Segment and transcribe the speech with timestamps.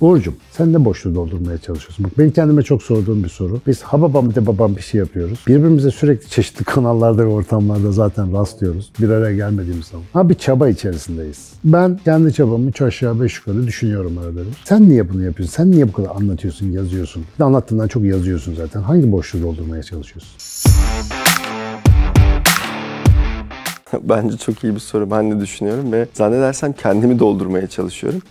[0.00, 2.04] Uğur'cum sen ne boşluğu doldurmaya çalışıyorsun?
[2.04, 3.60] Bak benim kendime çok sorduğum bir soru.
[3.66, 5.44] Biz ha babam de babam bir şey yapıyoruz.
[5.46, 8.92] Birbirimize sürekli çeşitli kanallarda ve ortamlarda zaten rastlıyoruz.
[9.00, 10.04] Bir araya gelmediğimiz zaman.
[10.12, 11.52] Ha bir çaba içerisindeyiz.
[11.64, 14.40] Ben kendi çabamı üç aşağı beş yukarı düşünüyorum arada.
[14.64, 15.56] Sen niye bunu yapıyorsun?
[15.56, 17.24] Sen niye bu kadar anlatıyorsun, yazıyorsun?
[17.34, 18.82] Bir de anlattığından çok yazıyorsun zaten.
[18.82, 20.30] Hangi boşluğu doldurmaya çalışıyorsun?
[24.02, 25.10] Bence çok iyi bir soru.
[25.10, 28.22] Ben de düşünüyorum ve zannedersem kendimi doldurmaya çalışıyorum.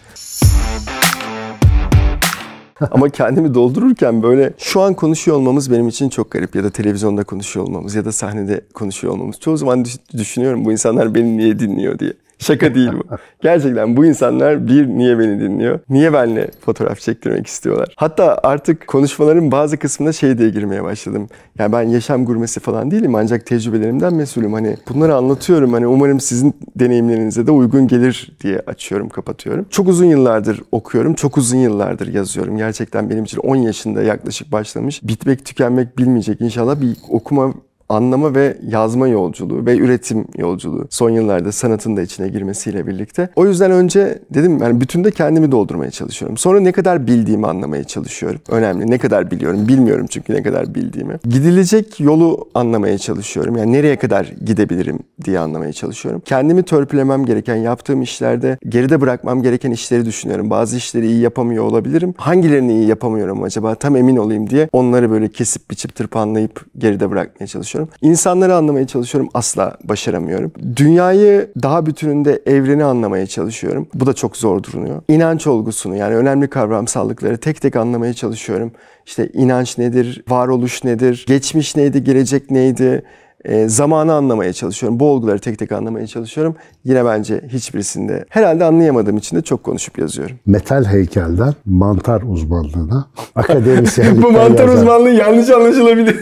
[2.91, 6.55] Ama kendimi doldururken böyle şu an konuşuyor olmamız benim için çok garip.
[6.55, 9.39] Ya da televizyonda konuşuyor olmamız ya da sahnede konuşuyor olmamız.
[9.39, 12.13] Çoğu zaman düş- düşünüyorum bu insanlar beni niye dinliyor diye.
[12.39, 13.03] Şaka değil bu.
[13.41, 15.79] Gerçekten bu insanlar bir niye beni dinliyor?
[15.89, 17.93] Niye benimle fotoğraf çektirmek istiyorlar?
[17.95, 21.27] Hatta artık konuşmaların bazı kısmında şey diye girmeye başladım.
[21.59, 24.53] Yani ben yaşam gurmesi falan değilim ancak tecrübelerimden mesulüm.
[24.53, 25.73] Hani bunları anlatıyorum.
[25.73, 29.65] Hani umarım sizin deneyimlerinize de uygun gelir diye açıyorum, kapatıyorum.
[29.69, 31.13] Çok uzun yıllardır okuyorum.
[31.13, 32.57] Çok uzun yıllardır yazıyorum.
[32.57, 35.03] Gerçekten benim için 10 yaşında yaklaşık başlamış.
[35.03, 37.53] Bitmek, tükenmek bilmeyecek inşallah bir okuma
[37.89, 43.29] anlama ve yazma yolculuğu ve üretim yolculuğu son yıllarda sanatın da içine girmesiyle birlikte.
[43.35, 46.37] O yüzden önce dedim yani bütünde kendimi doldurmaya çalışıyorum.
[46.37, 48.41] Sonra ne kadar bildiğimi anlamaya çalışıyorum.
[48.49, 48.91] Önemli.
[48.91, 49.67] Ne kadar biliyorum.
[49.67, 51.17] Bilmiyorum çünkü ne kadar bildiğimi.
[51.23, 53.55] Gidilecek yolu anlamaya çalışıyorum.
[53.55, 56.21] Yani nereye kadar gidebilirim diye anlamaya çalışıyorum.
[56.25, 60.49] Kendimi törpülemem gereken, yaptığım işlerde geride bırakmam gereken işleri düşünüyorum.
[60.49, 62.13] Bazı işleri iyi yapamıyor olabilirim.
[62.17, 63.75] Hangilerini iyi yapamıyorum acaba?
[63.75, 67.74] Tam emin olayım diye onları böyle kesip biçip tırpanlayıp geride bırakmaya çalışıyorum.
[68.01, 69.29] İnsanları anlamaya çalışıyorum.
[69.33, 70.51] Asla başaramıyorum.
[70.75, 73.87] Dünyayı daha bütününde evreni anlamaya çalışıyorum.
[73.93, 75.01] Bu da çok zor duruyor.
[75.07, 78.71] İnanç olgusunu yani önemli kavramsallıkları tek tek anlamaya çalışıyorum.
[79.05, 83.03] İşte inanç nedir, varoluş nedir, geçmiş neydi, gelecek neydi,
[83.45, 84.99] e, zamanı anlamaya çalışıyorum.
[84.99, 86.55] Bu olguları tek tek anlamaya çalışıyorum.
[86.83, 90.35] Yine bence hiçbirisinde herhalde anlayamadığım için de çok konuşup yazıyorum.
[90.45, 96.15] Metal heykelden mantar uzmanlığına akademisyenlikten Bu mantar yazan- uzmanlığı yanlış anlaşılabilir.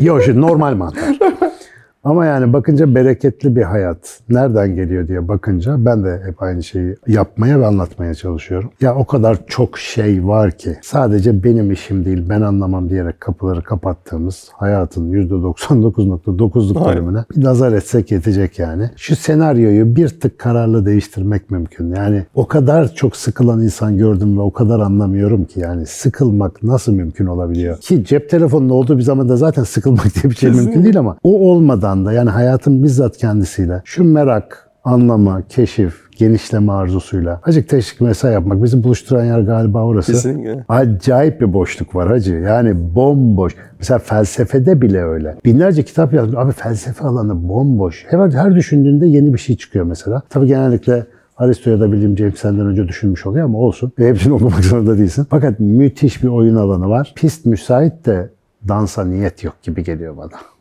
[0.00, 1.02] Yok şimdi normal mantar.
[2.08, 6.96] Ama yani bakınca bereketli bir hayat nereden geliyor diye bakınca ben de hep aynı şeyi
[7.06, 8.70] yapmaya ve anlatmaya çalışıyorum.
[8.80, 13.62] Ya o kadar çok şey var ki sadece benim işim değil ben anlamam diyerek kapıları
[13.62, 16.96] kapattığımız hayatın %99.9'luk Aynen.
[16.96, 18.90] bölümüne bir nazar etsek yetecek yani.
[18.96, 21.94] Şu senaryoyu bir tık kararlı değiştirmek mümkün.
[21.94, 26.92] Yani o kadar çok sıkılan insan gördüm ve o kadar anlamıyorum ki yani sıkılmak nasıl
[26.92, 27.78] mümkün olabiliyor?
[27.80, 30.62] Ki cep telefonunun olduğu bir zamanda zaten sıkılmak diye bir şey Kesinlikle.
[30.62, 36.72] mümkün değil ama o olmadan da yani hayatın bizzat kendisiyle şu merak, anlama, keşif, genişleme
[36.72, 40.12] arzusuyla acık teşvik mesai yapmak bizi buluşturan yer galiba orası.
[40.12, 40.64] Kesinlikle.
[40.68, 42.34] Acayip bir boşluk var hacı.
[42.34, 43.54] Yani bomboş.
[43.78, 45.36] Mesela felsefede bile öyle.
[45.44, 46.36] Binlerce kitap yazmış.
[46.38, 48.06] Abi felsefe alanı bomboş.
[48.08, 50.22] Her, her düşündüğünde yeni bir şey çıkıyor mesela.
[50.30, 53.92] Tabii genellikle Aristo'ya da bildiğim James senden önce düşünmüş oluyor ama olsun.
[53.98, 55.26] Ve hepsini okumak zorunda değilsin.
[55.30, 57.12] Fakat müthiş bir oyun alanı var.
[57.16, 58.30] Pist müsait de
[58.68, 60.57] dansa niyet yok gibi geliyor bana.